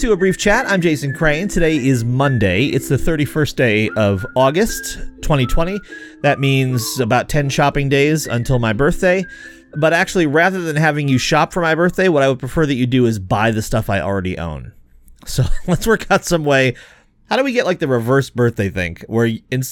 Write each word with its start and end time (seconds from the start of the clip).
To 0.00 0.12
a 0.12 0.16
brief 0.16 0.38
chat. 0.38 0.64
I'm 0.66 0.80
Jason 0.80 1.12
Crane. 1.12 1.46
Today 1.46 1.76
is 1.76 2.04
Monday. 2.04 2.68
It's 2.68 2.88
the 2.88 2.96
31st 2.96 3.54
day 3.54 3.90
of 3.98 4.24
August 4.34 4.94
2020. 5.20 5.78
That 6.22 6.40
means 6.40 6.98
about 7.00 7.28
10 7.28 7.50
shopping 7.50 7.90
days 7.90 8.26
until 8.26 8.58
my 8.58 8.72
birthday. 8.72 9.26
But 9.76 9.92
actually, 9.92 10.24
rather 10.24 10.62
than 10.62 10.76
having 10.76 11.06
you 11.06 11.18
shop 11.18 11.52
for 11.52 11.60
my 11.60 11.74
birthday, 11.74 12.08
what 12.08 12.22
I 12.22 12.30
would 12.30 12.38
prefer 12.38 12.64
that 12.64 12.76
you 12.76 12.86
do 12.86 13.04
is 13.04 13.18
buy 13.18 13.50
the 13.50 13.60
stuff 13.60 13.90
I 13.90 14.00
already 14.00 14.38
own. 14.38 14.72
So 15.26 15.44
let's 15.66 15.86
work 15.86 16.10
out 16.10 16.24
some 16.24 16.46
way. 16.46 16.76
How 17.28 17.36
do 17.36 17.44
we 17.44 17.52
get 17.52 17.66
like 17.66 17.78
the 17.78 17.86
reverse 17.86 18.30
birthday 18.30 18.70
thing 18.70 18.96
where 19.06 19.26
in, 19.26 19.62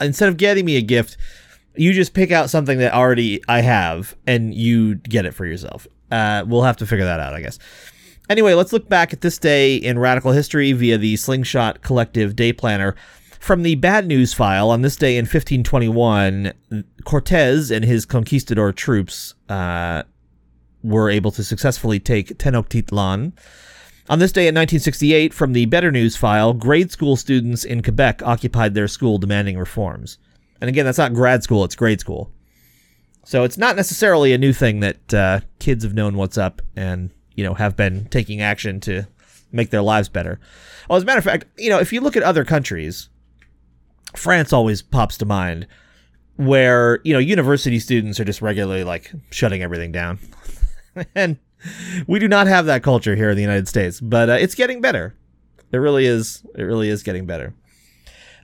instead 0.00 0.28
of 0.28 0.36
getting 0.38 0.64
me 0.64 0.76
a 0.76 0.82
gift, 0.82 1.16
you 1.76 1.92
just 1.92 2.14
pick 2.14 2.32
out 2.32 2.50
something 2.50 2.78
that 2.78 2.94
already 2.94 3.40
I 3.46 3.60
have 3.60 4.16
and 4.26 4.52
you 4.52 4.96
get 4.96 5.24
it 5.24 5.34
for 5.34 5.46
yourself? 5.46 5.86
Uh, 6.10 6.42
we'll 6.48 6.64
have 6.64 6.78
to 6.78 6.86
figure 6.86 7.04
that 7.04 7.20
out, 7.20 7.32
I 7.32 7.42
guess. 7.42 7.60
Anyway, 8.28 8.52
let's 8.52 8.74
look 8.74 8.88
back 8.90 9.14
at 9.14 9.22
this 9.22 9.38
day 9.38 9.76
in 9.76 9.98
radical 9.98 10.32
history 10.32 10.72
via 10.72 10.98
the 10.98 11.16
Slingshot 11.16 11.80
Collective 11.80 12.36
Day 12.36 12.52
Planner. 12.52 12.94
From 13.40 13.62
the 13.62 13.76
bad 13.76 14.06
news 14.06 14.34
file, 14.34 14.70
on 14.70 14.82
this 14.82 14.96
day 14.96 15.16
in 15.16 15.22
1521, 15.22 16.52
Cortez 17.04 17.70
and 17.70 17.84
his 17.84 18.04
conquistador 18.04 18.72
troops 18.72 19.34
uh, 19.48 20.02
were 20.82 21.08
able 21.08 21.30
to 21.30 21.42
successfully 21.42 21.98
take 21.98 22.36
Tenochtitlan. 22.36 23.32
On 24.10 24.18
this 24.18 24.32
day 24.32 24.42
in 24.42 24.54
1968, 24.54 25.32
from 25.32 25.54
the 25.54 25.64
better 25.64 25.90
news 25.90 26.16
file, 26.16 26.52
grade 26.52 26.90
school 26.90 27.16
students 27.16 27.64
in 27.64 27.82
Quebec 27.82 28.22
occupied 28.22 28.74
their 28.74 28.88
school 28.88 29.16
demanding 29.16 29.56
reforms. 29.56 30.18
And 30.60 30.68
again, 30.68 30.84
that's 30.84 30.98
not 30.98 31.14
grad 31.14 31.42
school, 31.42 31.64
it's 31.64 31.76
grade 31.76 32.00
school. 32.00 32.30
So 33.24 33.44
it's 33.44 33.58
not 33.58 33.76
necessarily 33.76 34.34
a 34.34 34.38
new 34.38 34.52
thing 34.52 34.80
that 34.80 35.14
uh, 35.14 35.40
kids 35.60 35.84
have 35.84 35.94
known 35.94 36.16
what's 36.16 36.36
up 36.36 36.60
and 36.76 37.10
you 37.38 37.44
know, 37.44 37.54
have 37.54 37.76
been 37.76 38.04
taking 38.06 38.42
action 38.42 38.80
to 38.80 39.06
make 39.52 39.70
their 39.70 39.80
lives 39.80 40.08
better. 40.08 40.40
Well, 40.90 40.96
as 40.96 41.04
a 41.04 41.06
matter 41.06 41.18
of 41.18 41.24
fact, 41.24 41.44
you 41.56 41.70
know, 41.70 41.78
if 41.78 41.92
you 41.92 42.00
look 42.00 42.16
at 42.16 42.24
other 42.24 42.44
countries, 42.44 43.08
France 44.16 44.52
always 44.52 44.82
pops 44.82 45.16
to 45.18 45.24
mind 45.24 45.68
where, 46.34 46.98
you 47.04 47.12
know, 47.12 47.20
university 47.20 47.78
students 47.78 48.18
are 48.18 48.24
just 48.24 48.42
regularly 48.42 48.82
like 48.82 49.12
shutting 49.30 49.62
everything 49.62 49.92
down. 49.92 50.18
and 51.14 51.38
we 52.08 52.18
do 52.18 52.26
not 52.26 52.48
have 52.48 52.66
that 52.66 52.82
culture 52.82 53.14
here 53.14 53.30
in 53.30 53.36
the 53.36 53.42
United 53.42 53.68
States, 53.68 54.00
but 54.00 54.28
uh, 54.28 54.32
it's 54.32 54.56
getting 54.56 54.80
better. 54.80 55.14
It 55.70 55.76
really 55.76 56.06
is. 56.06 56.44
It 56.56 56.64
really 56.64 56.88
is 56.88 57.04
getting 57.04 57.24
better. 57.24 57.54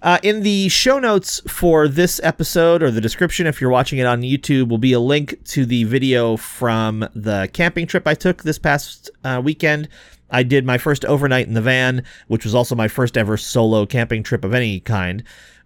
Uh, 0.05 0.19
in 0.23 0.43
the 0.43 0.69
show 0.69 0.99
notes 0.99 1.41
for 1.49 1.89
this 1.89 2.21
episode 2.23 2.83
or 2.83 2.91
the 2.91 3.01
description, 3.01 3.47
if 3.47 3.59
you're 3.59 3.71
watching 3.71 3.99
it 3.99 4.05
on 4.05 4.21
YouTube, 4.21 4.69
will 4.69 4.77
be 4.77 4.93
a 4.93 5.01
link 5.01 5.43
to 5.45 5.65
the 5.65 5.85
video 5.85 6.37
from 6.37 7.09
the 7.15 7.49
camping 7.55 7.87
trip 7.87 8.07
I 8.07 8.13
took 8.13 8.43
this 8.43 8.59
past 8.59 9.11
uh, 9.25 9.41
weekend. 9.43 9.89
I 10.31 10.43
did 10.43 10.67
my 10.67 10.77
first 10.77 11.07
overnight 11.07 11.47
in 11.47 11.55
the 11.55 11.63
van, 11.63 12.05
which 12.29 12.45
was 12.45 12.55
also 12.55 12.75
my 12.75 12.87
first 12.87 13.17
ever 13.17 13.39
solo 13.39 13.87
camping 13.87 14.23
trip 14.23 14.45
of 14.45 14.53
any 14.53 14.79
kind. 14.79 15.25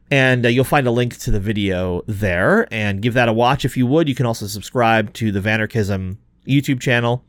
And 0.08 0.46
uh, 0.46 0.50
you'll 0.50 0.62
find 0.62 0.86
a 0.86 0.92
link 0.92 1.18
to 1.18 1.32
the 1.32 1.40
video 1.40 2.02
there 2.06 2.72
and 2.72 3.02
give 3.02 3.14
that 3.14 3.28
a 3.28 3.32
watch 3.32 3.64
if 3.64 3.76
you 3.76 3.88
would. 3.88 4.08
You 4.08 4.14
can 4.14 4.24
also 4.24 4.46
subscribe 4.46 5.12
to 5.14 5.32
the 5.32 5.40
Vanarchism 5.40 6.16
YouTube 6.46 6.80
channel 6.80 7.24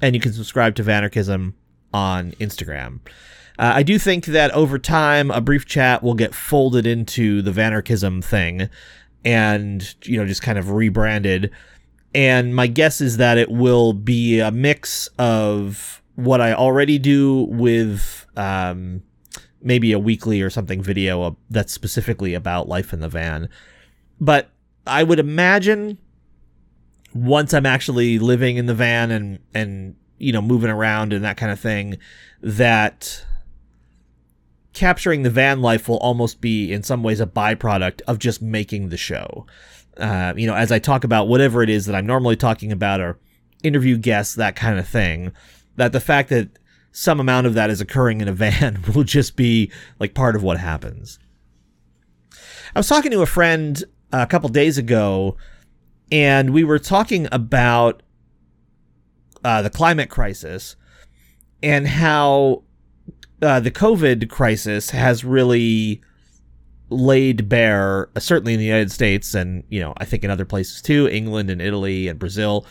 and 0.00 0.14
you 0.14 0.20
can 0.20 0.32
subscribe 0.32 0.76
to 0.76 0.84
Vanarchism 0.84 1.54
on 1.92 2.32
Instagram. 2.34 3.00
Uh, 3.58 3.72
I 3.76 3.82
do 3.82 3.98
think 3.98 4.26
that 4.26 4.50
over 4.52 4.78
time, 4.78 5.30
a 5.30 5.40
brief 5.40 5.66
chat 5.66 6.02
will 6.02 6.14
get 6.14 6.34
folded 6.34 6.86
into 6.86 7.42
the 7.42 7.50
Vanarchism 7.50 8.22
thing 8.22 8.68
and, 9.24 9.94
you 10.04 10.18
know, 10.18 10.26
just 10.26 10.42
kind 10.42 10.58
of 10.58 10.70
rebranded. 10.70 11.50
And 12.14 12.54
my 12.54 12.66
guess 12.66 13.00
is 13.00 13.16
that 13.16 13.38
it 13.38 13.50
will 13.50 13.92
be 13.92 14.40
a 14.40 14.50
mix 14.50 15.08
of 15.18 16.02
what 16.14 16.40
I 16.40 16.54
already 16.54 16.98
do 16.98 17.46
with 17.50 18.26
um, 18.36 19.02
maybe 19.62 19.92
a 19.92 19.98
weekly 19.98 20.40
or 20.42 20.48
something 20.48 20.82
video 20.82 21.36
that's 21.50 21.72
specifically 21.72 22.34
about 22.34 22.68
life 22.68 22.92
in 22.92 23.00
the 23.00 23.08
van. 23.08 23.48
But 24.20 24.50
I 24.86 25.02
would 25.02 25.18
imagine 25.18 25.98
once 27.12 27.52
I'm 27.52 27.66
actually 27.66 28.18
living 28.18 28.56
in 28.56 28.66
the 28.66 28.74
van 28.74 29.10
and, 29.10 29.38
and, 29.52 29.96
you 30.18 30.32
know, 30.32 30.42
moving 30.42 30.70
around 30.70 31.12
and 31.12 31.24
that 31.24 31.36
kind 31.36 31.52
of 31.52 31.58
thing, 31.60 31.98
that 32.42 33.24
capturing 34.76 35.22
the 35.22 35.30
van 35.30 35.62
life 35.62 35.88
will 35.88 35.96
almost 35.96 36.42
be 36.42 36.70
in 36.70 36.82
some 36.82 37.02
ways 37.02 37.18
a 37.18 37.26
byproduct 37.26 38.02
of 38.02 38.18
just 38.18 38.42
making 38.42 38.90
the 38.90 38.96
show. 38.98 39.46
Uh, 39.96 40.34
you 40.36 40.46
know, 40.46 40.54
as 40.54 40.70
I 40.70 40.78
talk 40.78 41.02
about 41.02 41.28
whatever 41.28 41.62
it 41.62 41.70
is 41.70 41.86
that 41.86 41.94
I'm 41.94 42.04
normally 42.04 42.36
talking 42.36 42.70
about 42.70 43.00
or 43.00 43.18
interview 43.62 43.96
guests, 43.96 44.34
that 44.34 44.54
kind 44.54 44.78
of 44.78 44.86
thing, 44.86 45.32
that 45.76 45.92
the 45.92 46.00
fact 46.00 46.28
that 46.28 46.50
some 46.92 47.18
amount 47.18 47.46
of 47.46 47.54
that 47.54 47.70
is 47.70 47.80
occurring 47.80 48.20
in 48.20 48.28
a 48.28 48.34
van 48.34 48.84
will 48.94 49.02
just 49.02 49.34
be 49.34 49.72
like 49.98 50.12
part 50.12 50.36
of 50.36 50.42
what 50.42 50.58
happens. 50.58 51.18
I 52.74 52.78
was 52.78 52.86
talking 52.86 53.10
to 53.12 53.22
a 53.22 53.26
friend 53.26 53.82
a 54.12 54.26
couple 54.26 54.50
days 54.50 54.76
ago, 54.76 55.38
and 56.12 56.50
we 56.50 56.64
were 56.64 56.78
talking 56.78 57.28
about 57.32 58.02
uh, 59.42 59.62
the 59.62 59.70
climate 59.70 60.10
crisis 60.10 60.76
and 61.62 61.88
how 61.88 62.62
uh, 63.42 63.60
the 63.60 63.70
COVID 63.70 64.28
crisis 64.30 64.90
has 64.90 65.24
really 65.24 66.02
laid 66.88 67.48
bare, 67.48 68.08
uh, 68.14 68.20
certainly 68.20 68.54
in 68.54 68.60
the 68.60 68.66
United 68.66 68.92
States 68.92 69.34
and, 69.34 69.64
you 69.68 69.80
know, 69.80 69.92
I 69.96 70.04
think 70.04 70.24
in 70.24 70.30
other 70.30 70.44
places 70.44 70.80
too, 70.80 71.08
England 71.08 71.50
and 71.50 71.60
Italy 71.60 72.08
and 72.08 72.18
Brazil, 72.18 72.64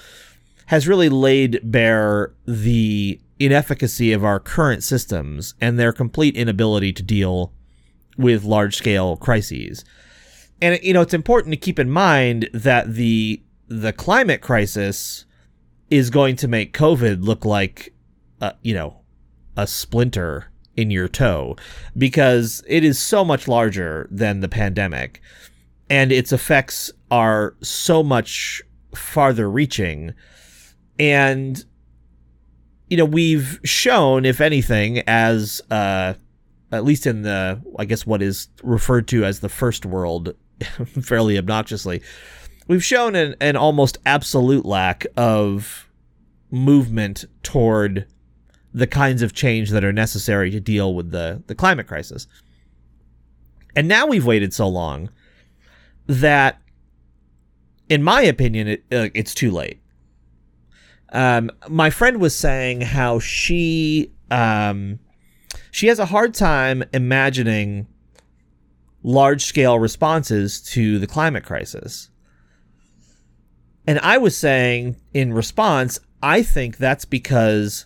has 0.68 0.88
really 0.88 1.10
laid 1.10 1.60
bare 1.64 2.34
the 2.48 3.20
inefficacy 3.40 4.14
of 4.14 4.24
our 4.24 4.40
current 4.40 4.84
systems 4.84 5.54
and 5.60 5.78
their 5.78 5.92
complete 5.92 6.36
inability 6.36 6.94
to 6.94 7.04
deal 7.04 7.54
with 8.18 8.44
large 8.44 8.76
scale 8.76 9.18
crises. 9.18 9.84
And, 10.62 10.80
you 10.82 10.94
know, 10.94 11.02
it's 11.02 11.14
important 11.14 11.52
to 11.52 11.58
keep 11.58 11.78
in 11.78 11.90
mind 11.90 12.50
that 12.54 12.94
the, 12.94 13.44
the 13.68 13.92
climate 13.92 14.42
crisis 14.42 15.26
is 15.90 16.10
going 16.10 16.38
to 16.38 16.48
make 16.48 16.76
COVID 16.76 17.24
look 17.24 17.44
like, 17.44 17.94
uh, 18.40 18.54
you 18.62 18.74
know, 18.74 19.02
a 19.58 19.68
splinter 19.68 20.50
in 20.78 20.92
your 20.92 21.08
toe 21.08 21.56
because 21.98 22.64
it 22.68 22.84
is 22.84 23.00
so 23.00 23.24
much 23.24 23.48
larger 23.48 24.08
than 24.12 24.42
the 24.42 24.50
pandemic 24.50 25.22
and 25.90 26.12
its 26.12 26.32
effects 26.32 26.92
are 27.12 27.56
so 27.62 28.02
much 28.02 28.62
farther 28.94 29.50
reaching. 29.50 30.14
And 30.98 31.64
you 32.90 32.98
know 32.98 33.06
we've 33.06 33.60
shown 33.64 34.26
if 34.26 34.42
anything 34.42 35.00
as 35.08 35.62
uh 35.72 36.14
at 36.72 36.84
least 36.84 37.08
in 37.08 37.24
the 37.24 37.62
i 37.80 37.86
guess 37.86 38.06
what 38.06 38.22
is 38.22 38.48
referred 38.64 39.08
to 39.08 39.26
as 39.26 39.40
the 39.40 39.50
first 39.50 39.86
world 39.86 40.36
fairly 41.02 41.38
obnoxiously 41.38 42.02
we've 42.68 42.84
shown 42.84 43.16
an, 43.16 43.36
an 43.42 43.56
almost 43.56 43.98
absolute 44.06 44.66
lack 44.66 45.06
of 45.18 45.90
movement 46.52 47.26
toward 47.44 48.06
the 48.76 48.86
kinds 48.86 49.22
of 49.22 49.34
change 49.34 49.70
that 49.70 49.86
are 49.86 49.94
necessary 49.94 50.52
to 50.52 50.60
deal 50.60 50.94
with 50.94 51.12
the, 51.12 51.42
the 51.48 51.56
climate 51.56 51.88
crisis. 51.88 52.28
And 53.74 53.88
now 53.88 54.06
we've 54.06 54.26
waited 54.26 54.54
so 54.54 54.68
long 54.68 55.10
that, 56.08 56.60
in 57.88 58.04
my 58.04 58.22
opinion, 58.22 58.68
it, 58.68 58.84
uh, 58.92 59.08
it's 59.14 59.34
too 59.34 59.50
late. 59.50 59.82
Um, 61.14 61.52
my 61.70 61.90
friend 61.90 62.20
was 62.20 62.36
saying 62.36 62.82
how 62.82 63.20
she 63.20 64.12
um, 64.30 65.00
she 65.72 65.88
has 65.88 66.00
a 66.00 66.08
hard 66.08 66.34
time 66.34 66.84
imagining 66.94 67.88
large 69.04 69.46
scale 69.46 69.80
responses 69.80 70.62
to 70.62 71.00
the 71.00 71.08
climate 71.08 71.46
crisis. 71.46 72.10
And 73.88 74.00
I 74.00 74.18
was 74.18 74.36
saying 74.36 74.98
in 75.14 75.32
response, 75.32 75.98
I 76.22 76.42
think 76.42 76.76
that's 76.76 77.06
because 77.06 77.86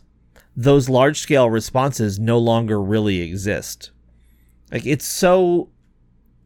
those 0.60 0.90
large 0.90 1.20
scale 1.20 1.50
responses 1.50 2.20
no 2.20 2.38
longer 2.38 2.82
really 2.82 3.22
exist. 3.22 3.92
Like 4.74 4.86
it's 4.86 5.06
so 5.06 5.70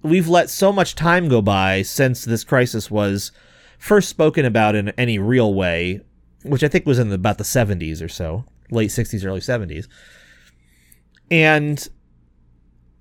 we've 0.03 0.27
let 0.29 0.51
so 0.51 0.71
much 0.71 0.93
time 0.93 1.27
go 1.27 1.41
by 1.41 1.81
since 1.81 2.23
this 2.23 2.43
crisis 2.43 2.91
was 2.91 3.31
first 3.79 4.09
spoken 4.09 4.45
about 4.45 4.75
in 4.75 4.89
any 4.89 5.17
real 5.17 5.55
way, 5.55 6.01
which 6.43 6.63
I 6.63 6.67
think 6.67 6.85
was 6.85 6.99
in 6.99 7.09
the, 7.09 7.15
about 7.15 7.39
the 7.39 7.43
70s 7.43 8.03
or 8.03 8.07
so, 8.07 8.45
late 8.69 8.91
60s, 8.91 9.25
early 9.25 9.39
70s. 9.39 9.87
And 11.31 11.89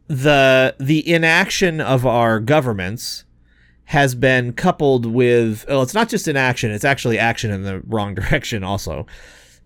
the 0.07 0.75
the 0.81 1.07
inaction 1.07 1.83
of 1.83 2.07
our 2.07 2.41
governments 2.41 3.25
has 3.85 4.15
been 4.15 4.55
coupled 4.55 5.05
with 5.05 5.67
well, 5.69 5.83
it's 5.83 5.93
not 5.93 6.09
just 6.09 6.27
inaction, 6.27 6.71
it's 6.71 6.87
actually 6.87 7.19
action 7.19 7.51
in 7.51 7.65
the 7.65 7.83
wrong 7.87 8.15
direction 8.21 8.65
also 8.65 9.07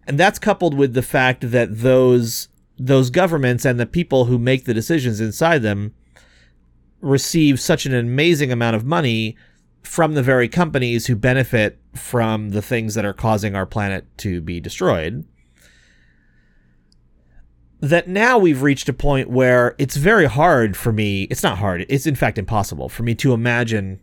and 0.06 0.19
that's 0.19 0.38
coupled 0.38 0.75
with 0.75 0.94
the 0.94 1.03
fact 1.03 1.50
that 1.50 1.79
those 1.79 2.49
those 2.79 3.11
governments 3.11 3.64
and 3.64 3.81
the 3.81 3.87
people 3.87 4.26
who 4.26 4.38
make 4.38 4.64
the 4.64 4.75
decisions 4.75 5.20
inside 5.20 5.62
them 5.62 5.94
receive 7.00 7.58
such 7.58 7.87
an 7.87 7.94
amazing 7.94 8.53
amount 8.53 8.76
of 8.76 8.85
money 8.85 9.37
from 9.82 10.14
the 10.14 10.23
very 10.23 10.49
companies 10.49 11.06
who 11.06 11.17
benefit 11.17 11.79
from 11.94 12.50
the 12.50 12.61
things 12.61 12.94
that 12.94 13.05
are 13.05 13.14
causing 13.14 13.55
our 13.55 13.64
planet 13.64 14.06
to 14.19 14.41
be 14.41 14.61
destroyed 14.61 15.25
that 17.81 18.09
now 18.09 18.38
we've 18.38 18.62
reached 18.62 18.88
a 18.88 18.93
point 18.93 19.31
where 19.31 19.75
it's 19.79 19.97
very 19.97 20.26
hard 20.26 20.76
for 20.76 20.93
me. 20.93 21.25
It's 21.25 21.43
not 21.43 21.59
hard. 21.59 21.85
It's 21.88 22.06
in 22.06 22.14
fact 22.14 22.38
impossible 22.38 22.88
for 22.88 23.02
me 23.02 23.14
to 23.17 23.32
imagine 23.32 24.00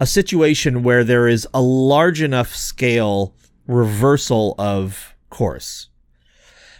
a 0.00 0.06
situation 0.06 0.82
where 0.82 1.04
there 1.04 1.28
is 1.28 1.46
a 1.54 1.62
large 1.62 2.20
enough 2.20 2.54
scale 2.54 3.34
reversal 3.66 4.54
of 4.58 5.14
course. 5.30 5.88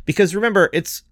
Because 0.05 0.35
remember, 0.35 0.71
it's 0.73 1.03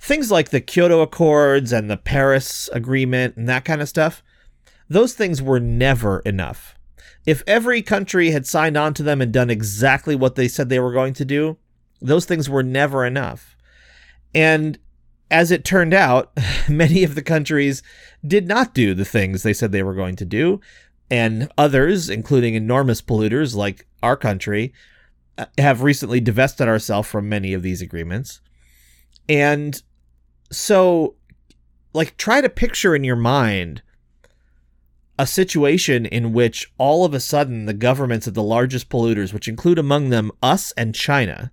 things 0.00 0.30
like 0.30 0.50
the 0.50 0.60
Kyoto 0.60 1.00
Accords 1.00 1.72
and 1.72 1.90
the 1.90 1.96
Paris 1.96 2.68
Agreement 2.72 3.36
and 3.36 3.48
that 3.48 3.64
kind 3.64 3.82
of 3.82 3.88
stuff. 3.88 4.22
Those 4.88 5.14
things 5.14 5.42
were 5.42 5.60
never 5.60 6.20
enough. 6.20 6.74
If 7.26 7.42
every 7.46 7.82
country 7.82 8.30
had 8.30 8.46
signed 8.46 8.76
on 8.76 8.94
to 8.94 9.02
them 9.02 9.20
and 9.20 9.32
done 9.32 9.50
exactly 9.50 10.16
what 10.16 10.36
they 10.36 10.48
said 10.48 10.68
they 10.68 10.80
were 10.80 10.92
going 10.92 11.14
to 11.14 11.24
do, 11.24 11.58
those 12.00 12.24
things 12.24 12.48
were 12.48 12.62
never 12.62 13.04
enough. 13.04 13.56
And 14.34 14.78
as 15.30 15.50
it 15.50 15.64
turned 15.64 15.94
out, 15.94 16.32
many 16.68 17.04
of 17.04 17.14
the 17.14 17.22
countries 17.22 17.82
did 18.26 18.46
not 18.48 18.74
do 18.74 18.94
the 18.94 19.04
things 19.04 19.42
they 19.42 19.52
said 19.52 19.70
they 19.70 19.82
were 19.82 19.94
going 19.94 20.16
to 20.16 20.24
do. 20.24 20.60
And 21.10 21.50
others, 21.58 22.08
including 22.08 22.54
enormous 22.54 23.02
polluters 23.02 23.54
like 23.54 23.86
our 24.02 24.16
country, 24.16 24.72
have 25.58 25.82
recently 25.82 26.20
divested 26.20 26.68
ourselves 26.68 27.08
from 27.08 27.28
many 27.28 27.52
of 27.52 27.62
these 27.62 27.80
agreements. 27.80 28.40
And 29.28 29.80
so, 30.50 31.14
like, 31.92 32.16
try 32.16 32.40
to 32.40 32.48
picture 32.48 32.94
in 32.94 33.04
your 33.04 33.16
mind 33.16 33.82
a 35.18 35.26
situation 35.26 36.06
in 36.06 36.32
which 36.32 36.72
all 36.78 37.04
of 37.04 37.12
a 37.12 37.20
sudden 37.20 37.66
the 37.66 37.74
governments 37.74 38.26
of 38.26 38.32
the 38.32 38.42
largest 38.42 38.88
polluters, 38.88 39.34
which 39.34 39.48
include 39.48 39.78
among 39.78 40.08
them 40.08 40.32
us 40.42 40.72
and 40.78 40.94
China, 40.94 41.52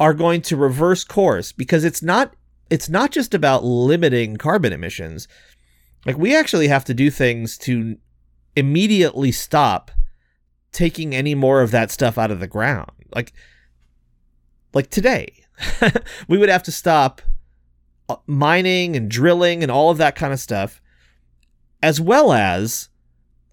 are 0.00 0.12
going 0.14 0.42
to 0.42 0.56
reverse 0.56 1.04
course 1.04 1.52
because 1.52 1.84
it's 1.84 2.02
not 2.02 2.34
it's 2.68 2.88
not 2.88 3.10
just 3.10 3.34
about 3.34 3.64
limiting 3.64 4.36
carbon 4.36 4.72
emissions. 4.72 5.28
Like 6.04 6.18
we 6.18 6.34
actually 6.34 6.68
have 6.68 6.84
to 6.86 6.94
do 6.94 7.10
things 7.10 7.56
to 7.58 7.96
immediately 8.56 9.30
stop 9.30 9.90
taking 10.72 11.14
any 11.14 11.34
more 11.34 11.62
of 11.62 11.70
that 11.70 11.90
stuff 11.90 12.18
out 12.18 12.30
of 12.30 12.40
the 12.40 12.46
ground. 12.46 12.90
Like 13.14 13.32
like 14.72 14.90
today, 14.90 15.44
we 16.28 16.38
would 16.38 16.48
have 16.48 16.62
to 16.64 16.72
stop 16.72 17.22
uh, 18.08 18.16
mining 18.26 18.96
and 18.96 19.10
drilling 19.10 19.62
and 19.62 19.70
all 19.70 19.90
of 19.90 19.98
that 19.98 20.16
kind 20.16 20.32
of 20.32 20.40
stuff 20.40 20.80
as 21.82 22.00
well 22.00 22.32
as 22.32 22.88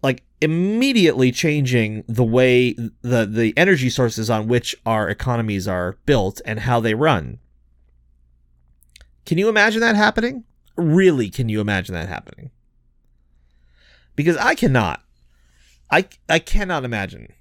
like 0.04 0.24
immediately 0.42 1.32
changing 1.32 2.04
the 2.08 2.24
way 2.24 2.74
the 3.02 3.26
the 3.26 3.54
energy 3.58 3.90
sources 3.90 4.30
on 4.30 4.48
which 4.48 4.76
our 4.86 5.10
economies 5.10 5.68
are 5.68 5.98
built 6.06 6.42
and 6.46 6.62
how 6.62 6.80
they 6.80 6.94
run. 6.94 7.40
Can 9.26 9.38
you 9.38 9.50
imagine 9.50 9.82
that 9.82 9.96
happening? 9.96 10.46
Really, 10.76 11.30
can 11.30 11.50
you 11.50 11.60
imagine 11.60 11.94
that 11.96 12.08
happening? 12.08 12.52
Because 14.16 14.38
I 14.38 14.56
cannot. 14.56 15.02
I 15.90 16.08
I 16.30 16.40
cannot 16.40 16.86
imagine 16.86 17.34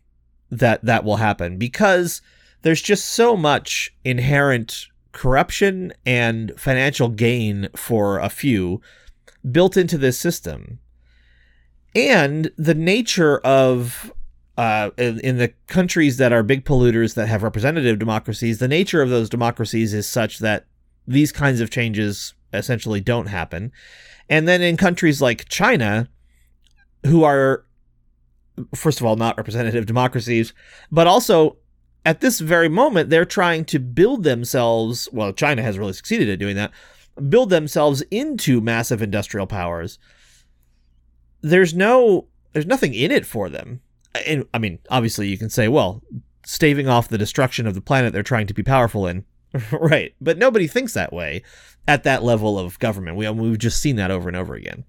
that 0.51 0.85
that 0.85 1.05
will 1.05 1.17
happen 1.17 1.59
because 1.59 2.23
there's 2.63 2.83
just 2.83 3.07
so 3.07 3.37
much 3.37 3.95
inherent 4.05 4.87
corruption 5.13 5.93
and 6.05 6.53
financial 6.59 7.09
gain 7.09 7.69
for 7.75 8.19
a 8.19 8.29
few 8.29 8.81
built 9.51 9.77
into 9.77 9.97
this 9.97 10.19
system 10.19 10.79
and 11.97 12.51
the 12.59 12.75
nature 12.75 13.39
of 13.39 14.13
uh, 14.59 14.91
in, 14.97 15.21
in, 15.21 15.39
the 15.39 15.53
countries 15.67 16.17
that 16.17 16.33
are 16.33 16.43
big 16.43 16.65
polluters 16.65 17.15
that 17.15 17.29
have 17.29 17.43
representative 17.43 17.99
democracies, 17.99 18.59
the 18.59 18.69
nature 18.69 19.03
of 19.03 19.11
those 19.11 19.29
democracies 19.29 19.93
is 19.93 20.07
such 20.07 20.39
that 20.39 20.67
these 21.07 21.31
kinds 21.31 21.61
of 21.61 21.71
changes 21.71 22.33
essentially 22.55 23.01
don't 23.01 23.27
happen. 23.27 23.71
And 24.31 24.49
then 24.49 24.63
in 24.63 24.79
countries 24.79 25.21
like 25.21 25.49
China, 25.49 26.09
who 27.05 27.23
are, 27.23 27.66
first 28.75 29.01
of 29.01 29.07
all, 29.07 29.17
not 29.17 29.37
representative 29.37 29.87
democracies, 29.87 30.53
but 30.91 31.07
also 31.07 31.57
at 32.05 32.21
this 32.21 32.41
very 32.41 32.69
moment, 32.69 33.11
they're 33.11 33.25
trying 33.25 33.65
to 33.67 33.79
build 33.79 34.23
themselves. 34.23 35.09
Well, 35.13 35.33
China 35.33 35.63
has 35.63 35.79
really 35.79 35.93
succeeded 35.93 36.29
at 36.29 36.39
doing 36.39 36.57
that, 36.57 36.71
build 37.29 37.51
themselves 37.51 38.03
into 38.11 38.61
massive 38.61 39.03
industrial 39.03 39.47
powers 39.47 39.99
there's 41.43 41.75
no 41.75 42.27
there's 42.53 42.67
nothing 42.67 42.95
in 42.95 43.11
it 43.11 43.27
for 43.27 43.49
them. 43.49 43.81
And 44.27 44.47
I 44.55 44.59
mean, 44.59 44.79
obviously 44.91 45.29
you 45.29 45.39
can 45.39 45.51
say, 45.51 45.69
well, 45.69 46.03
staving 46.45 46.89
off 46.89 47.09
the 47.09 47.19
destruction 47.19 47.67
of 47.67 47.75
the 47.75 47.81
planet 47.81 48.13
they're 48.13 48.23
trying 48.23 48.47
to 48.47 48.55
be 48.55 48.63
powerful 48.63 49.07
in. 49.07 49.25
right. 49.73 50.15
But 50.21 50.39
nobody 50.39 50.67
thinks 50.67 50.95
that 50.95 51.13
way 51.13 51.43
at 51.87 52.03
that 52.05 52.23
level 52.23 52.59
of 52.59 52.79
government. 52.79 53.17
We 53.17 53.29
we've 53.31 53.59
just 53.59 53.81
seen 53.81 53.97
that 53.97 54.11
over 54.11 54.29
and 54.29 54.37
over 54.37 54.55
again. 54.55 54.85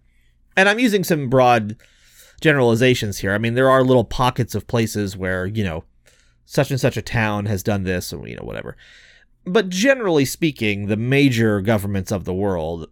And 0.56 0.68
I'm 0.68 0.80
using 0.80 1.04
some 1.04 1.30
broad 1.30 1.76
generalizations 2.42 3.20
here. 3.20 3.34
I 3.34 3.38
mean, 3.38 3.56
there 3.56 3.70
are 3.70 3.84
little 3.84 4.04
pockets 4.04 4.56
of 4.56 4.68
places 4.68 5.18
where, 5.18 5.46
you 5.46 5.64
know, 5.64 5.84
such 6.46 6.72
and 6.72 6.80
such 6.80 6.98
a 6.98 7.02
town 7.02 7.46
has 7.46 7.62
done 7.62 7.84
this 7.84 8.14
or 8.14 8.28
you 8.28 8.36
know 8.36 8.44
whatever. 8.44 8.78
But 9.46 9.70
generally 9.70 10.26
speaking, 10.26 10.88
the 10.88 10.98
major 10.98 11.62
governments 11.62 12.12
of 12.12 12.26
the 12.26 12.34
world 12.34 12.90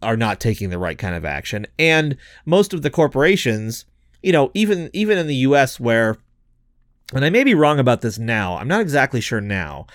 are 0.00 0.16
not 0.16 0.40
taking 0.40 0.70
the 0.70 0.78
right 0.78 0.98
kind 0.98 1.14
of 1.14 1.24
action. 1.24 1.66
And 1.78 2.16
most 2.44 2.72
of 2.72 2.82
the 2.82 2.90
corporations, 2.90 3.84
you 4.22 4.32
know, 4.32 4.50
even 4.54 4.90
even 4.92 5.18
in 5.18 5.26
the 5.26 5.36
US 5.36 5.80
where 5.80 6.18
and 7.14 7.24
I 7.24 7.30
may 7.30 7.44
be 7.44 7.54
wrong 7.54 7.78
about 7.78 8.00
this 8.00 8.18
now. 8.18 8.56
I'm 8.56 8.68
not 8.68 8.80
exactly 8.80 9.20
sure 9.20 9.40
now. 9.40 9.86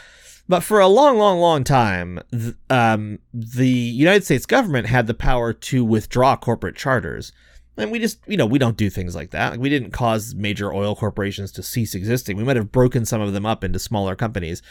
But 0.49 0.63
for 0.63 0.79
a 0.79 0.87
long, 0.87 1.17
long, 1.17 1.39
long 1.39 1.63
time, 1.63 2.21
th- 2.31 2.55
um, 2.69 3.19
the 3.33 3.67
United 3.67 4.23
States 4.23 4.45
government 4.45 4.87
had 4.87 5.07
the 5.07 5.13
power 5.13 5.51
to 5.51 5.83
withdraw 5.83 6.37
corporate 6.37 6.75
charters. 6.75 7.33
And 7.77 7.91
we 7.91 7.99
just, 7.99 8.19
you 8.27 8.37
know, 8.37 8.45
we 8.45 8.59
don't 8.59 8.77
do 8.77 8.89
things 8.89 9.15
like 9.15 9.31
that. 9.31 9.51
Like 9.51 9.59
we 9.59 9.69
didn't 9.69 9.91
cause 9.91 10.33
major 10.33 10.73
oil 10.73 10.95
corporations 10.95 11.51
to 11.53 11.63
cease 11.63 11.93
existing. 11.93 12.37
We 12.37 12.43
might 12.43 12.55
have 12.55 12.71
broken 12.71 13.05
some 13.05 13.21
of 13.21 13.33
them 13.33 13.45
up 13.45 13.63
into 13.63 13.79
smaller 13.79 14.15
companies. 14.15 14.61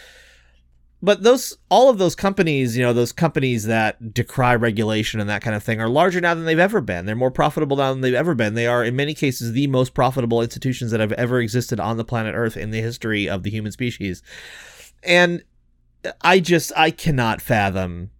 But 1.02 1.22
those 1.22 1.56
all 1.68 1.90
of 1.90 1.98
those 1.98 2.14
companies 2.14 2.76
you 2.76 2.82
know 2.82 2.94
those 2.94 3.12
companies 3.12 3.66
that 3.66 4.14
decry 4.14 4.56
regulation 4.56 5.20
and 5.20 5.28
that 5.28 5.42
kind 5.42 5.54
of 5.54 5.62
thing 5.62 5.78
are 5.78 5.90
larger 5.90 6.20
now 6.22 6.34
than 6.34 6.46
they've 6.46 6.58
ever 6.58 6.80
been. 6.80 7.04
They're 7.04 7.14
more 7.14 7.30
profitable 7.30 7.76
now 7.76 7.92
than 7.92 8.00
they've 8.00 8.14
ever 8.14 8.34
been. 8.34 8.54
They 8.54 8.66
are 8.66 8.82
in 8.82 8.96
many 8.96 9.14
cases 9.14 9.52
the 9.52 9.66
most 9.66 9.92
profitable 9.94 10.40
institutions 10.40 10.90
that 10.90 11.00
have 11.00 11.12
ever 11.12 11.38
existed 11.38 11.78
on 11.78 11.98
the 11.98 12.04
planet 12.04 12.34
earth 12.34 12.56
in 12.56 12.70
the 12.70 12.80
history 12.80 13.28
of 13.28 13.42
the 13.42 13.50
human 13.50 13.72
species. 13.72 14.22
And 15.02 15.44
i 16.20 16.38
just 16.38 16.72
i 16.76 16.90
cannot 16.90 17.40
fathom 17.40 18.10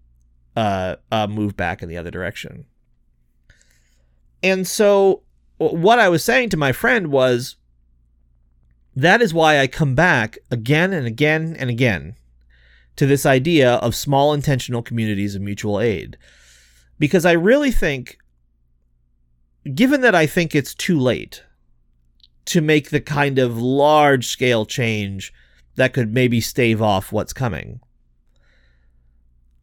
uh, 0.57 0.97
a 1.13 1.29
move 1.29 1.57
back 1.57 1.83
in 1.83 1.89
the 1.89 1.97
other 1.97 2.11
direction 2.11 2.67
and 4.43 4.67
so 4.67 5.23
what 5.59 5.99
i 5.99 6.09
was 6.09 6.25
saying 6.25 6.49
to 6.49 6.57
my 6.57 6.73
friend 6.73 7.09
was 7.09 7.57
that 8.95 9.21
is 9.21 9.35
why 9.35 9.59
i 9.59 9.67
come 9.67 9.95
back 9.95 10.39
again 10.51 10.93
and 10.93 11.07
again 11.07 11.57
and 11.59 11.71
again 11.71 12.17
to 12.97 13.07
this 13.07 13.27
idea 13.27 13.75
of 13.75 13.95
small 13.95 14.33
intentional 14.33 14.83
communities 14.83 15.35
of 15.35 15.43
mutual 15.43 15.81
aid. 15.81 16.17
Because 16.99 17.27
I 17.27 17.33
really 17.33 17.71
think, 17.71 18.19
given 19.75 20.01
that 20.01 20.15
I 20.15 20.27
think 20.27 20.55
it's 20.55 20.75
too 20.75 20.99
late 20.99 21.45
to 22.47 22.61
make 22.61 22.91
the 22.91 23.01
kind 23.01 23.39
of 23.39 23.59
large 23.59 24.27
scale 24.27 24.65
change 24.65 25.33
that 25.77 25.93
could 25.93 26.13
maybe 26.13 26.41
stave 26.41 26.81
off 26.81 27.13
what's 27.13 27.35
coming, 27.35 27.81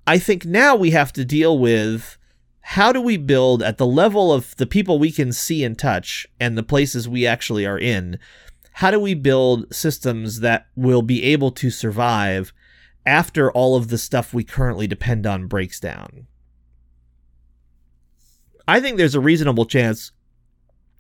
I 0.06 0.20
think 0.20 0.46
now 0.46 0.76
we 0.76 0.92
have 0.92 1.12
to 1.14 1.26
deal 1.26 1.58
with 1.58 2.18
how 2.68 2.92
do 2.92 3.02
we 3.02 3.18
build 3.18 3.62
at 3.62 3.78
the 3.78 3.86
level 3.86 4.34
of 4.34 4.56
the 4.56 4.66
people 4.66 4.98
we 4.98 5.12
can 5.12 5.32
see 5.32 5.64
and 5.64 5.78
touch 5.78 6.26
and 6.40 6.58
the 6.58 6.64
places 6.64 7.08
we 7.08 7.28
actually 7.28 7.66
are 7.66 7.80
in 7.80 8.18
how 8.74 8.90
do 8.90 9.00
we 9.00 9.14
build 9.14 9.74
systems 9.74 10.40
that 10.40 10.68
will 10.76 11.04
be 11.04 11.24
able 11.24 11.52
to 11.52 11.70
survive 11.70 12.52
after 13.06 13.52
all 13.52 13.76
of 13.76 13.90
the 13.90 13.98
stuff 13.98 14.34
we 14.34 14.44
currently 14.44 14.88
depend 14.88 15.28
on 15.28 15.48
breaks 15.48 15.80
down. 15.80 16.28
I 18.68 18.80
think 18.80 18.98
there's 18.98 19.16
a 19.16 19.20
reasonable 19.20 19.66
chance 19.66 20.12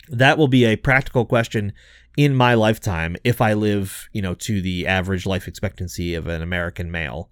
that 0.10 0.38
will 0.38 0.50
be 0.50 0.65
a 0.65 0.75
practical 0.75 1.25
question 1.25 1.74
in 2.17 2.36
my 2.36 2.53
lifetime 2.53 3.15
if 3.24 3.41
I 3.41 3.53
live, 3.53 4.10
you 4.12 4.22
know, 4.22 4.36
to 4.36 4.62
the 4.62 4.86
average 4.86 5.25
life 5.25 5.48
expectancy 5.48 6.13
of 6.13 6.27
an 6.27 6.41
American 6.41 6.91
male, 6.91 7.29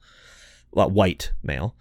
well, 0.71 0.89
white 0.89 1.33
male. 1.43 1.75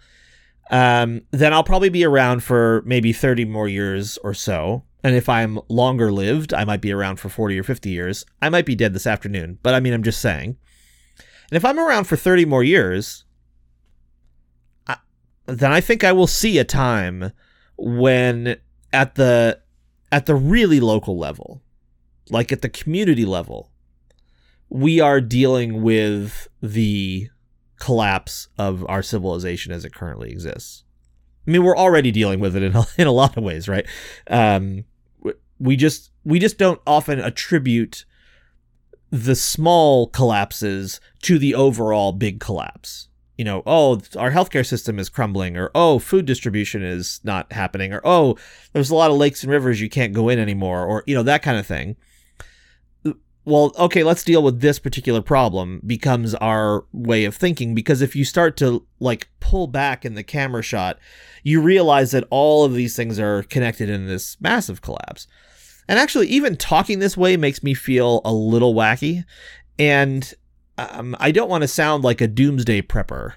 Um, 0.69 1.21
then 1.31 1.53
I'll 1.53 1.63
probably 1.63 1.89
be 1.89 2.05
around 2.05 2.43
for 2.43 2.81
maybe 2.85 3.11
30 3.11 3.45
more 3.45 3.67
years 3.67 4.17
or 4.19 4.33
so. 4.33 4.83
And 5.03 5.15
if 5.15 5.27
I'm 5.27 5.59
longer 5.67 6.11
lived, 6.11 6.53
I 6.53 6.63
might 6.63 6.81
be 6.81 6.91
around 6.91 7.17
for 7.17 7.27
40 7.27 7.59
or 7.59 7.63
50 7.63 7.89
years. 7.89 8.25
I 8.41 8.49
might 8.49 8.65
be 8.65 8.75
dead 8.75 8.93
this 8.93 9.07
afternoon, 9.07 9.57
but 9.63 9.73
I 9.73 9.79
mean, 9.79 9.93
I'm 9.93 10.03
just 10.03 10.21
saying. 10.21 10.57
And 11.17 11.57
if 11.57 11.65
I'm 11.65 11.79
around 11.79 12.05
for 12.05 12.15
30 12.15 12.45
more 12.45 12.63
years, 12.63 13.25
I, 14.87 14.97
then 15.47 15.71
I 15.71 15.81
think 15.81 16.03
I 16.03 16.11
will 16.11 16.27
see 16.27 16.59
a 16.59 16.63
time 16.63 17.31
when 17.77 18.57
at 18.93 19.15
the 19.15 19.59
at 20.11 20.25
the 20.25 20.35
really 20.35 20.79
local 20.79 21.17
level, 21.17 21.61
like 22.29 22.51
at 22.51 22.61
the 22.61 22.69
community 22.69 23.25
level, 23.25 23.71
we 24.69 24.99
are 24.99 25.19
dealing 25.19 25.81
with 25.81 26.47
the 26.61 27.29
collapse 27.81 28.47
of 28.59 28.85
our 28.87 29.01
civilization 29.01 29.73
as 29.73 29.83
it 29.83 29.93
currently 29.93 30.29
exists. 30.29 30.83
I 31.47 31.51
mean, 31.51 31.63
we're 31.63 31.75
already 31.75 32.11
dealing 32.11 32.39
with 32.39 32.55
it 32.55 32.61
in 32.61 32.75
a, 32.75 32.85
in 32.97 33.07
a 33.07 33.11
lot 33.11 33.35
of 33.35 33.43
ways, 33.43 33.67
right? 33.67 33.85
Um, 34.29 34.85
we 35.59 35.75
just 35.75 36.11
we 36.23 36.39
just 36.39 36.57
don't 36.57 36.79
often 36.85 37.19
attribute 37.19 38.05
the 39.09 39.35
small 39.35 40.07
collapses 40.07 41.01
to 41.23 41.37
the 41.39 41.55
overall 41.55 42.11
big 42.13 42.39
collapse. 42.39 43.09
You 43.37 43.45
know, 43.45 43.63
oh, 43.65 43.99
our 44.15 44.29
healthcare 44.29 44.65
system 44.65 44.99
is 44.99 45.09
crumbling, 45.09 45.57
or 45.57 45.71
oh, 45.73 45.97
food 45.97 46.25
distribution 46.25 46.83
is 46.83 47.19
not 47.23 47.51
happening, 47.51 47.93
or 47.93 48.01
oh, 48.03 48.37
there's 48.73 48.91
a 48.91 48.95
lot 48.95 49.09
of 49.09 49.17
lakes 49.17 49.41
and 49.41 49.51
rivers 49.51 49.81
you 49.81 49.89
can't 49.89 50.13
go 50.13 50.29
in 50.29 50.37
anymore, 50.37 50.85
or 50.85 51.03
you 51.07 51.15
know 51.15 51.23
that 51.23 51.41
kind 51.41 51.57
of 51.57 51.65
thing 51.65 51.95
well, 53.43 53.73
okay, 53.77 54.03
let's 54.03 54.23
deal 54.23 54.43
with 54.43 54.61
this 54.61 54.77
particular 54.77 55.21
problem 55.21 55.81
becomes 55.85 56.35
our 56.35 56.85
way 56.91 57.25
of 57.25 57.35
thinking. 57.35 57.73
Because 57.73 58.01
if 58.01 58.15
you 58.15 58.23
start 58.23 58.55
to 58.57 58.85
like 58.99 59.29
pull 59.39 59.67
back 59.67 60.05
in 60.05 60.13
the 60.13 60.23
camera 60.23 60.61
shot, 60.61 60.99
you 61.43 61.59
realize 61.59 62.11
that 62.11 62.27
all 62.29 62.63
of 62.63 62.73
these 62.73 62.95
things 62.95 63.19
are 63.19 63.43
connected 63.43 63.89
in 63.89 64.05
this 64.05 64.39
massive 64.39 64.81
collapse. 64.81 65.27
And 65.87 65.97
actually, 65.97 66.27
even 66.27 66.55
talking 66.55 66.99
this 66.99 67.17
way 67.17 67.35
makes 67.35 67.63
me 67.63 67.73
feel 67.73 68.21
a 68.23 68.31
little 68.31 68.75
wacky. 68.75 69.25
And 69.79 70.31
um, 70.77 71.15
I 71.19 71.31
don't 71.31 71.49
want 71.49 71.63
to 71.63 71.67
sound 71.67 72.03
like 72.03 72.21
a 72.21 72.27
doomsday 72.27 72.83
prepper. 72.83 73.33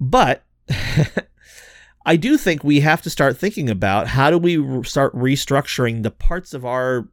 But 0.00 0.44
I 2.06 2.16
do 2.16 2.36
think 2.36 2.64
we 2.64 2.80
have 2.80 3.02
to 3.02 3.10
start 3.10 3.38
thinking 3.38 3.70
about 3.70 4.08
how 4.08 4.30
do 4.30 4.38
we 4.38 4.82
start 4.82 5.14
restructuring 5.14 6.02
the 6.02 6.10
parts 6.10 6.54
of 6.54 6.64
our 6.64 7.08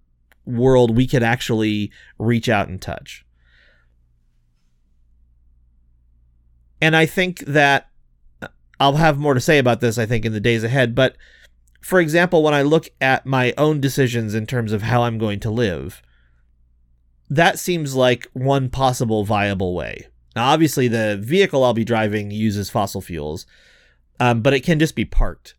world 0.46 0.96
we 0.96 1.08
could 1.08 1.24
actually 1.24 1.92
reach 2.18 2.50
out 2.50 2.68
and 2.68 2.82
touch. 2.82 3.26
And 6.82 6.96
I 6.96 7.06
think 7.06 7.40
that 7.40 7.90
uh, 8.42 8.48
I'll 8.80 8.98
have 8.98 9.18
more 9.18 9.34
to 9.34 9.40
say 9.40 9.58
about 9.58 9.82
this, 9.82 9.98
I 9.98 10.06
think, 10.06 10.26
in 10.26 10.34
the 10.34 10.40
days 10.40 10.64
ahead. 10.64 10.94
But 10.94 11.16
for 11.82 12.00
example, 12.00 12.44
when 12.44 12.54
I 12.54 12.62
look 12.62 12.90
at 13.00 13.26
my 13.26 13.54
own 13.58 13.80
decisions 13.80 14.34
in 14.34 14.46
terms 14.46 14.72
of 14.72 14.84
how 14.84 15.04
I'm 15.04 15.18
going 15.18 15.40
to 15.42 15.52
live, 15.52 16.02
that 17.30 17.60
seems 17.60 17.96
like 17.96 18.28
one 18.34 18.70
possible 18.70 19.24
viable 19.24 19.74
way. 19.74 20.08
Now, 20.36 20.50
obviously, 20.50 20.88
the 20.88 21.18
vehicle 21.22 21.64
I'll 21.64 21.74
be 21.74 21.86
driving 21.86 22.30
uses 22.30 22.70
fossil 22.70 23.02
fuels, 23.02 23.46
um, 24.20 24.42
but 24.42 24.54
it 24.54 24.64
can 24.64 24.80
just 24.80 24.96
be 24.96 25.06
parked 25.06 25.56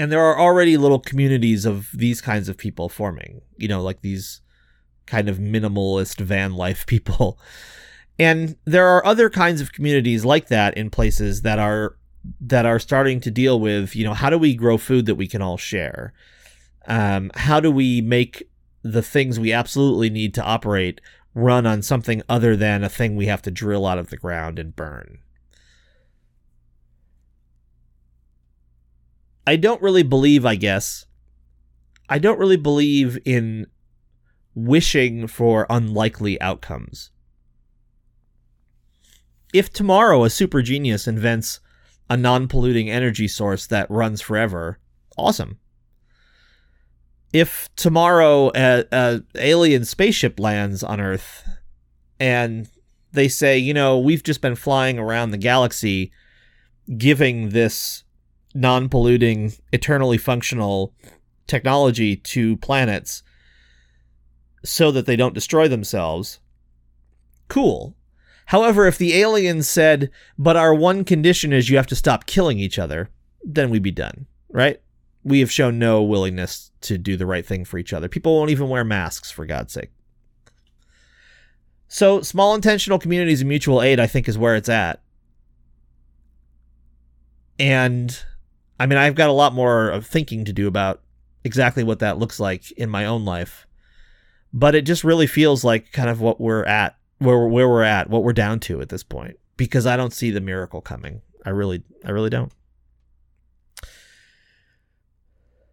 and 0.00 0.10
there 0.10 0.24
are 0.24 0.38
already 0.38 0.76
little 0.76 0.98
communities 0.98 1.66
of 1.66 1.90
these 1.92 2.20
kinds 2.22 2.48
of 2.48 2.56
people 2.56 2.88
forming 2.88 3.42
you 3.58 3.68
know 3.68 3.82
like 3.82 4.00
these 4.00 4.40
kind 5.10 5.28
of 5.28 5.38
minimalist 5.38 6.20
van 6.20 6.54
life 6.54 6.86
people. 6.94 7.38
And 8.18 8.56
there 8.64 8.86
are 8.86 9.04
other 9.04 9.28
kinds 9.28 9.60
of 9.60 9.72
communities 9.72 10.24
like 10.24 10.48
that 10.48 10.76
in 10.76 10.88
places 10.88 11.42
that 11.42 11.58
are 11.58 11.96
that 12.40 12.66
are 12.66 12.78
starting 12.78 13.18
to 13.20 13.30
deal 13.30 13.58
with 13.58 13.96
you 13.96 14.04
know 14.04 14.14
how 14.14 14.30
do 14.30 14.38
we 14.38 14.54
grow 14.54 14.78
food 14.78 15.06
that 15.06 15.16
we 15.16 15.26
can 15.26 15.42
all 15.42 15.56
share? 15.58 16.12
Um, 16.86 17.30
how 17.34 17.60
do 17.60 17.70
we 17.70 18.00
make 18.00 18.48
the 18.82 19.02
things 19.02 19.38
we 19.38 19.52
absolutely 19.52 20.08
need 20.08 20.32
to 20.34 20.42
operate 20.42 21.00
run 21.34 21.66
on 21.66 21.82
something 21.82 22.22
other 22.28 22.56
than 22.56 22.82
a 22.82 22.88
thing 22.88 23.14
we 23.14 23.26
have 23.26 23.42
to 23.42 23.50
drill 23.50 23.86
out 23.86 23.98
of 23.98 24.10
the 24.10 24.16
ground 24.16 24.58
and 24.58 24.74
burn 24.74 25.18
I 29.46 29.56
don't 29.56 29.82
really 29.82 30.02
believe, 30.02 30.44
I 30.44 30.56
guess, 30.56 31.06
I 32.08 32.18
don't 32.18 32.38
really 32.38 32.56
believe 32.56 33.18
in 33.24 33.66
wishing 34.54 35.26
for 35.26 35.66
unlikely 35.70 36.40
outcomes. 36.40 37.10
If 39.52 39.72
tomorrow 39.72 40.24
a 40.24 40.30
super 40.30 40.62
genius 40.62 41.08
invents 41.08 41.60
a 42.08 42.16
non 42.16 42.48
polluting 42.48 42.90
energy 42.90 43.28
source 43.28 43.66
that 43.66 43.90
runs 43.90 44.20
forever, 44.20 44.78
awesome. 45.16 45.58
If 47.32 47.68
tomorrow 47.76 48.50
a, 48.54 49.22
alien 49.36 49.84
spaceship 49.84 50.40
lands 50.40 50.82
on 50.82 51.00
Earth 51.00 51.48
and 52.18 52.68
they 53.12 53.28
say, 53.28 53.56
you 53.56 53.72
know, 53.72 53.98
we've 53.98 54.24
just 54.24 54.40
been 54.40 54.56
flying 54.56 54.98
around 54.98 55.30
the 55.30 55.38
galaxy 55.38 56.10
giving 56.96 57.50
this 57.50 58.02
non 58.54 58.88
polluting, 58.88 59.52
eternally 59.72 60.18
functional 60.18 60.94
technology 61.46 62.16
to 62.16 62.56
planets 62.58 63.22
so 64.64 64.90
that 64.90 65.06
they 65.06 65.16
don't 65.16 65.34
destroy 65.34 65.68
themselves, 65.68 66.40
cool. 67.48 67.94
However, 68.46 68.86
if 68.86 68.98
the 68.98 69.14
aliens 69.14 69.68
said, 69.68 70.10
but 70.38 70.56
our 70.56 70.74
one 70.74 71.04
condition 71.04 71.52
is 71.52 71.68
you 71.68 71.76
have 71.76 71.86
to 71.86 71.96
stop 71.96 72.26
killing 72.26 72.58
each 72.58 72.78
other, 72.78 73.10
then 73.44 73.70
we'd 73.70 73.82
be 73.82 73.90
done, 73.90 74.26
right? 74.48 74.80
We 75.22 75.40
have 75.40 75.52
shown 75.52 75.78
no 75.78 76.02
willingness 76.02 76.70
to 76.82 76.98
do 76.98 77.16
the 77.16 77.26
right 77.26 77.46
thing 77.46 77.64
for 77.64 77.78
each 77.78 77.92
other. 77.92 78.08
People 78.08 78.36
won't 78.36 78.50
even 78.50 78.68
wear 78.68 78.84
masks, 78.84 79.30
for 79.30 79.46
God's 79.46 79.72
sake. 79.72 79.90
So, 81.88 82.22
small 82.22 82.54
intentional 82.54 82.98
communities 82.98 83.40
and 83.40 83.48
mutual 83.48 83.82
aid, 83.82 83.98
I 84.00 84.06
think, 84.06 84.28
is 84.28 84.38
where 84.38 84.56
it's 84.56 84.68
at. 84.68 85.02
And 87.58 88.24
I 88.80 88.86
mean, 88.86 88.98
I've 88.98 89.14
got 89.14 89.28
a 89.28 89.32
lot 89.32 89.54
more 89.54 89.90
of 89.90 90.06
thinking 90.06 90.44
to 90.46 90.52
do 90.52 90.66
about 90.66 91.00
exactly 91.44 91.84
what 91.84 92.00
that 92.00 92.18
looks 92.18 92.40
like 92.40 92.72
in 92.72 92.90
my 92.90 93.04
own 93.04 93.24
life. 93.24 93.66
But 94.52 94.74
it 94.74 94.82
just 94.82 95.04
really 95.04 95.28
feels 95.28 95.62
like 95.62 95.92
kind 95.92 96.10
of 96.10 96.20
what 96.20 96.40
we're 96.40 96.64
at, 96.64 96.96
where 97.18 97.38
we're, 97.38 97.48
where 97.48 97.68
we're 97.68 97.82
at, 97.84 98.10
what 98.10 98.24
we're 98.24 98.32
down 98.32 98.58
to 98.60 98.80
at 98.80 98.88
this 98.88 99.04
point 99.04 99.36
because 99.60 99.84
I 99.84 99.94
don't 99.94 100.14
see 100.14 100.30
the 100.30 100.40
miracle 100.40 100.80
coming. 100.80 101.20
I 101.44 101.50
really 101.50 101.82
I 102.02 102.12
really 102.12 102.30
don't. 102.30 102.50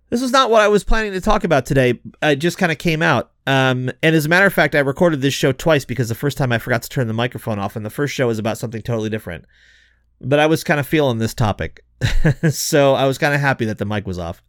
This 0.09 0.21
was 0.21 0.33
not 0.33 0.49
what 0.51 0.61
I 0.61 0.67
was 0.67 0.83
planning 0.83 1.13
to 1.13 1.21
talk 1.21 1.45
about 1.45 1.65
today. 1.65 2.01
It 2.21 2.35
just 2.35 2.57
kind 2.57 2.71
of 2.71 2.77
came 2.77 3.01
out. 3.01 3.31
Um, 3.45 3.89
and 4.03 4.13
as 4.13 4.25
a 4.25 4.29
matter 4.29 4.45
of 4.45 4.51
fact, 4.51 4.75
I 4.75 4.79
recorded 4.79 5.21
this 5.21 5.33
show 5.33 5.53
twice 5.53 5.85
because 5.85 6.09
the 6.09 6.15
first 6.15 6.37
time 6.37 6.51
I 6.51 6.57
forgot 6.57 6.81
to 6.81 6.89
turn 6.89 7.07
the 7.07 7.13
microphone 7.13 7.59
off, 7.59 7.77
and 7.77 7.85
the 7.85 7.89
first 7.89 8.13
show 8.13 8.27
was 8.27 8.39
about 8.39 8.57
something 8.57 8.81
totally 8.81 9.09
different. 9.09 9.45
But 10.21 10.39
I 10.39 10.47
was 10.47 10.63
kind 10.63 10.79
of 10.79 10.87
feeling 10.87 11.19
this 11.19 11.33
topic. 11.33 11.83
so 12.49 12.93
I 12.93 13.05
was 13.05 13.17
kind 13.17 13.33
of 13.33 13.41
happy 13.41 13.65
that 13.65 13.77
the 13.77 13.85
mic 13.85 14.05
was 14.05 14.19
off. 14.19 14.41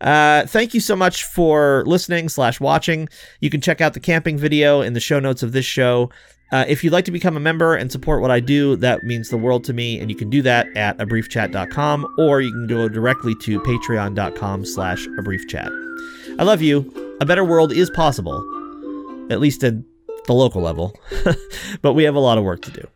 Uh, 0.00 0.46
thank 0.46 0.72
you 0.74 0.80
so 0.80 0.96
much 0.96 1.24
for 1.24 1.84
listening 1.86 2.28
slash 2.28 2.60
watching. 2.60 3.08
You 3.40 3.50
can 3.50 3.60
check 3.60 3.80
out 3.80 3.94
the 3.94 4.00
camping 4.00 4.38
video 4.38 4.80
in 4.80 4.94
the 4.94 5.00
show 5.00 5.20
notes 5.20 5.42
of 5.42 5.52
this 5.52 5.66
show. 5.66 6.10
Uh, 6.52 6.64
if 6.66 6.82
you'd 6.82 6.92
like 6.92 7.04
to 7.04 7.12
become 7.12 7.36
a 7.36 7.40
member 7.40 7.76
and 7.76 7.92
support 7.92 8.20
what 8.20 8.30
I 8.30 8.40
do, 8.40 8.74
that 8.76 9.04
means 9.04 9.28
the 9.28 9.36
world 9.36 9.62
to 9.64 9.72
me, 9.72 10.00
and 10.00 10.10
you 10.10 10.16
can 10.16 10.30
do 10.30 10.42
that 10.42 10.66
at 10.76 10.98
abriefchat.com, 10.98 12.14
or 12.18 12.40
you 12.40 12.50
can 12.50 12.66
go 12.66 12.88
directly 12.88 13.34
to 13.42 13.60
patreon.com 13.60 14.64
slash 14.64 15.06
abriefchat. 15.20 15.70
I 16.40 16.42
love 16.42 16.60
you. 16.60 17.16
A 17.20 17.24
better 17.24 17.44
world 17.44 17.72
is 17.72 17.88
possible, 17.90 18.38
at 19.30 19.38
least 19.38 19.62
at 19.62 19.74
the 20.26 20.32
local 20.32 20.60
level, 20.60 20.98
but 21.82 21.92
we 21.92 22.02
have 22.02 22.16
a 22.16 22.20
lot 22.20 22.36
of 22.36 22.42
work 22.42 22.62
to 22.62 22.70
do. 22.72 22.86